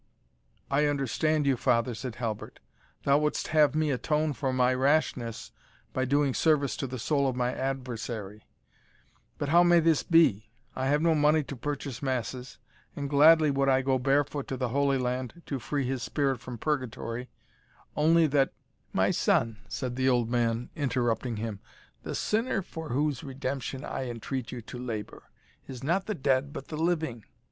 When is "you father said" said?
1.45-2.15